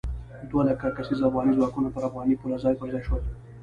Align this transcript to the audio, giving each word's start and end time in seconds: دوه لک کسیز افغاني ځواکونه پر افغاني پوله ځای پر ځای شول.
دوه 0.49 0.61
لک 0.67 0.81
کسیز 0.97 1.19
افغاني 1.27 1.51
ځواکونه 1.57 1.87
پر 1.95 2.01
افغاني 2.09 2.35
پوله 2.41 2.57
ځای 2.63 2.73
پر 2.79 2.87
ځای 2.93 3.03
شول. 3.07 3.21